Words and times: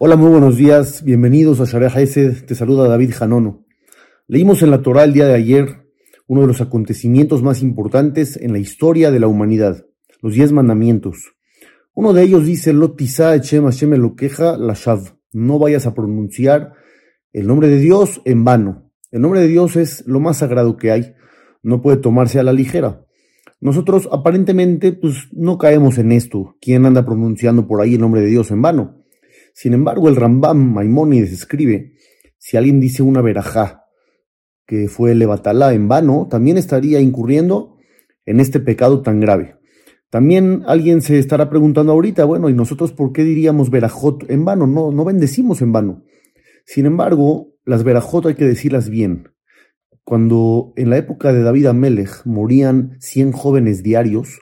Hola, 0.00 0.14
muy 0.14 0.30
buenos 0.30 0.56
días, 0.56 1.02
bienvenidos 1.02 1.60
a 1.60 1.64
Sharia 1.64 1.88
Hesed, 1.88 2.44
te 2.46 2.54
saluda 2.54 2.86
David 2.86 3.12
Janono. 3.14 3.66
Leímos 4.28 4.62
en 4.62 4.70
la 4.70 4.80
Torah 4.80 5.02
el 5.02 5.12
día 5.12 5.26
de 5.26 5.34
ayer 5.34 5.88
uno 6.28 6.42
de 6.42 6.46
los 6.46 6.60
acontecimientos 6.60 7.42
más 7.42 7.62
importantes 7.62 8.36
en 8.36 8.52
la 8.52 8.60
historia 8.60 9.10
de 9.10 9.18
la 9.18 9.26
humanidad, 9.26 9.86
los 10.22 10.34
diez 10.34 10.52
mandamientos. 10.52 11.34
Uno 11.94 12.12
de 12.12 12.22
ellos 12.22 12.46
dice, 12.46 12.72
Lotisa 12.72 13.34
Echem 13.34 13.64
Hashem 13.64 13.94
Elokeja 13.94 14.56
Lashav, 14.56 15.18
no 15.32 15.58
vayas 15.58 15.86
a 15.86 15.94
pronunciar 15.94 16.74
el 17.32 17.48
nombre 17.48 17.66
de 17.66 17.78
Dios 17.78 18.20
en 18.24 18.44
vano. 18.44 18.92
El 19.10 19.22
nombre 19.22 19.40
de 19.40 19.48
Dios 19.48 19.74
es 19.74 20.06
lo 20.06 20.20
más 20.20 20.36
sagrado 20.36 20.76
que 20.76 20.92
hay, 20.92 21.14
no 21.64 21.82
puede 21.82 21.96
tomarse 21.96 22.38
a 22.38 22.44
la 22.44 22.52
ligera. 22.52 23.04
Nosotros 23.60 24.08
aparentemente 24.12 24.92
pues 24.92 25.28
no 25.32 25.58
caemos 25.58 25.98
en 25.98 26.12
esto, 26.12 26.56
¿quién 26.60 26.86
anda 26.86 27.04
pronunciando 27.04 27.66
por 27.66 27.80
ahí 27.80 27.94
el 27.94 28.00
nombre 28.00 28.20
de 28.20 28.28
Dios 28.28 28.50
en 28.50 28.62
vano? 28.62 29.02
Sin 29.52 29.74
embargo, 29.74 30.08
el 30.08 30.16
Rambam 30.16 30.72
Maimónides 30.72 31.32
escribe, 31.32 31.94
si 32.38 32.56
alguien 32.56 32.78
dice 32.78 33.02
una 33.02 33.20
verajá, 33.20 33.86
que 34.66 34.86
fue 34.86 35.14
levatalá 35.14 35.72
en 35.72 35.88
vano, 35.88 36.28
también 36.30 36.58
estaría 36.58 37.00
incurriendo 37.00 37.76
en 38.26 38.38
este 38.38 38.60
pecado 38.60 39.02
tan 39.02 39.18
grave. 39.18 39.56
También 40.10 40.62
alguien 40.66 41.02
se 41.02 41.18
estará 41.18 41.50
preguntando 41.50 41.92
ahorita, 41.92 42.24
bueno, 42.24 42.48
¿y 42.48 42.54
nosotros 42.54 42.92
por 42.92 43.12
qué 43.12 43.24
diríamos 43.24 43.70
verajot 43.70 44.30
en 44.30 44.44
vano? 44.44 44.66
No, 44.66 44.92
no 44.92 45.04
bendecimos 45.04 45.60
en 45.60 45.72
vano. 45.72 46.04
Sin 46.64 46.86
embargo, 46.86 47.54
las 47.64 47.82
verajot 47.82 48.26
hay 48.26 48.34
que 48.34 48.44
decirlas 48.44 48.88
bien. 48.88 49.30
Cuando 50.08 50.72
en 50.76 50.88
la 50.88 50.96
época 50.96 51.34
de 51.34 51.42
David 51.42 51.66
Amelech 51.66 52.24
morían 52.24 52.96
100 52.98 53.32
jóvenes 53.32 53.82
diarios, 53.82 54.40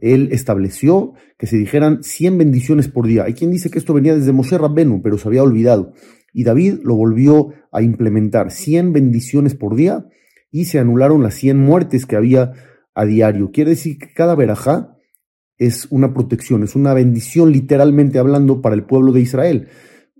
él 0.00 0.30
estableció 0.32 1.12
que 1.38 1.46
se 1.46 1.56
dijeran 1.56 2.02
100 2.02 2.36
bendiciones 2.36 2.88
por 2.88 3.06
día. 3.06 3.22
Hay 3.22 3.34
quien 3.34 3.52
dice 3.52 3.70
que 3.70 3.78
esto 3.78 3.94
venía 3.94 4.16
desde 4.16 4.32
Moshe 4.32 4.58
Rabbenu, 4.58 5.02
pero 5.02 5.16
se 5.16 5.28
había 5.28 5.44
olvidado. 5.44 5.92
Y 6.32 6.42
David 6.42 6.80
lo 6.82 6.96
volvió 6.96 7.50
a 7.70 7.80
implementar, 7.80 8.50
100 8.50 8.92
bendiciones 8.92 9.54
por 9.54 9.76
día, 9.76 10.04
y 10.50 10.64
se 10.64 10.80
anularon 10.80 11.22
las 11.22 11.34
100 11.34 11.58
muertes 11.58 12.06
que 12.06 12.16
había 12.16 12.50
a 12.92 13.04
diario. 13.04 13.52
Quiere 13.52 13.70
decir 13.70 13.98
que 13.98 14.12
cada 14.12 14.34
verajá 14.34 14.96
es 15.58 15.86
una 15.92 16.12
protección, 16.12 16.64
es 16.64 16.74
una 16.74 16.92
bendición 16.92 17.52
literalmente 17.52 18.18
hablando 18.18 18.60
para 18.60 18.74
el 18.74 18.84
pueblo 18.84 19.12
de 19.12 19.20
Israel. 19.20 19.68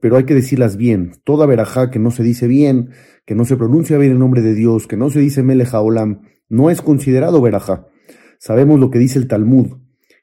Pero 0.04 0.18
hay 0.18 0.24
que 0.24 0.34
decirlas 0.34 0.76
bien. 0.76 1.12
Toda 1.24 1.46
verajá 1.46 1.90
que 1.90 1.98
no 1.98 2.10
se 2.10 2.22
dice 2.22 2.46
bien, 2.46 2.90
que 3.24 3.34
no 3.34 3.46
se 3.46 3.56
pronuncia 3.56 3.96
bien 3.96 4.12
el 4.12 4.18
nombre 4.18 4.42
de 4.42 4.52
Dios, 4.52 4.86
que 4.86 4.98
no 4.98 5.08
se 5.08 5.18
dice 5.18 5.42
Melech 5.42 5.72
Olam, 5.72 6.20
no 6.50 6.68
es 6.68 6.82
considerado 6.82 7.40
verajá. 7.40 7.86
Sabemos 8.38 8.78
lo 8.78 8.90
que 8.90 8.98
dice 8.98 9.18
el 9.18 9.28
Talmud, 9.28 9.78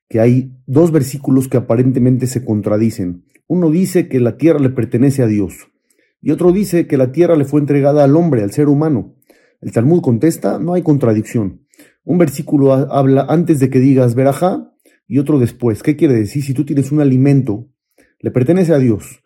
que 0.07 0.19
hay 0.19 0.53
dos 0.67 0.91
versículos 0.91 1.47
que 1.47 1.57
aparentemente 1.57 2.27
se 2.27 2.45
contradicen. 2.45 3.25
Uno 3.47 3.71
dice 3.71 4.07
que 4.07 4.19
la 4.19 4.37
tierra 4.37 4.59
le 4.59 4.69
pertenece 4.69 5.23
a 5.23 5.25
Dios 5.25 5.71
y 6.21 6.29
otro 6.29 6.51
dice 6.51 6.85
que 6.85 6.97
la 6.97 7.11
tierra 7.11 7.35
le 7.35 7.45
fue 7.45 7.59
entregada 7.59 8.03
al 8.03 8.15
hombre, 8.15 8.43
al 8.43 8.51
ser 8.51 8.69
humano. 8.69 9.15
El 9.61 9.71
Talmud 9.71 10.03
contesta, 10.03 10.59
no 10.59 10.75
hay 10.75 10.83
contradicción. 10.83 11.65
Un 12.03 12.19
versículo 12.19 12.71
habla 12.71 13.25
antes 13.27 13.59
de 13.59 13.71
que 13.71 13.79
digas 13.79 14.13
verajá 14.13 14.75
y 15.07 15.17
otro 15.17 15.39
después. 15.39 15.81
¿Qué 15.81 15.95
quiere 15.95 16.13
decir? 16.13 16.43
Si 16.43 16.53
tú 16.53 16.65
tienes 16.65 16.91
un 16.91 17.01
alimento, 17.01 17.67
le 18.19 18.29
pertenece 18.29 18.75
a 18.75 18.77
Dios, 18.77 19.20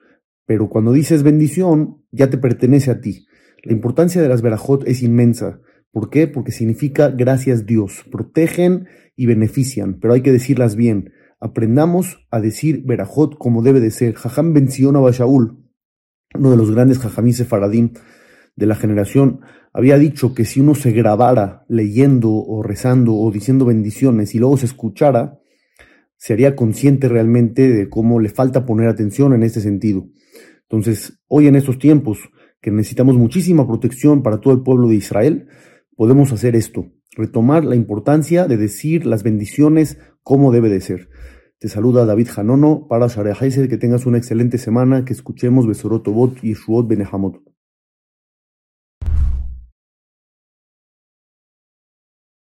pero 0.45 0.69
cuando 0.69 0.91
dices 0.91 1.23
bendición, 1.23 2.03
ya 2.11 2.29
te 2.29 2.37
pertenece 2.37 2.91
a 2.91 3.01
ti. 3.01 3.27
La 3.63 3.73
importancia 3.73 4.21
de 4.21 4.29
las 4.29 4.41
verajot 4.41 4.87
es 4.87 5.01
inmensa. 5.01 5.59
¿Por 5.91 6.09
qué? 6.09 6.27
Porque 6.27 6.51
significa 6.51 7.09
gracias 7.09 7.65
Dios. 7.65 8.05
Protegen 8.11 8.87
y 9.15 9.25
benefician, 9.25 9.99
pero 9.99 10.13
hay 10.13 10.21
que 10.21 10.31
decirlas 10.31 10.75
bien. 10.75 11.11
Aprendamos 11.39 12.25
a 12.31 12.39
decir 12.39 12.83
verajot 12.85 13.37
como 13.37 13.61
debe 13.61 13.79
de 13.79 13.91
ser. 13.91 14.15
Jajam 14.15 14.53
Ben 14.53 14.67
Bashaul, 14.93 15.65
uno 16.33 16.51
de 16.51 16.57
los 16.57 16.71
grandes 16.71 16.99
jajamí 16.99 17.33
Faradim 17.33 17.93
de 18.55 18.65
la 18.65 18.75
generación, 18.75 19.41
había 19.73 19.97
dicho 19.97 20.33
que 20.33 20.45
si 20.45 20.61
uno 20.61 20.75
se 20.75 20.91
grabara 20.91 21.65
leyendo 21.67 22.31
o 22.31 22.63
rezando 22.63 23.15
o 23.15 23.31
diciendo 23.31 23.65
bendiciones 23.65 24.33
y 24.33 24.39
luego 24.39 24.57
se 24.57 24.67
escuchara, 24.67 25.39
sería 26.25 26.55
consciente 26.55 27.07
realmente 27.07 27.71
de 27.71 27.87
cómo 27.87 28.19
le 28.19 28.29
falta 28.29 28.65
poner 28.65 28.87
atención 28.87 29.35
en 29.35 29.43
este 29.43 29.59
sentido. 29.61 30.07
Entonces, 30.63 31.19
hoy 31.27 31.45
en 31.45 31.55
estos 31.55 31.77
tiempos 31.77 32.17
que 32.61 32.71
necesitamos 32.71 33.15
muchísima 33.15 33.67
protección 33.67 34.23
para 34.23 34.41
todo 34.41 34.51
el 34.55 34.63
pueblo 34.63 34.87
de 34.87 34.95
Israel, 34.95 35.45
podemos 35.95 36.31
hacer 36.31 36.55
esto, 36.55 36.87
retomar 37.11 37.63
la 37.63 37.75
importancia 37.75 38.47
de 38.47 38.57
decir 38.57 39.05
las 39.05 39.21
bendiciones 39.21 39.99
como 40.23 40.51
debe 40.51 40.69
de 40.69 40.81
ser. 40.81 41.09
Te 41.59 41.69
saluda 41.69 42.07
David 42.07 42.29
Janono 42.31 42.87
para 42.89 43.05
Share 43.05 43.69
que 43.69 43.77
tengas 43.77 44.07
una 44.07 44.17
excelente 44.17 44.57
semana, 44.57 45.05
que 45.05 45.13
escuchemos 45.13 45.67
Besorot 45.67 46.07
Obot 46.07 46.43
y 46.43 46.53
Shuot 46.53 46.87
Benehamot. 46.87 47.54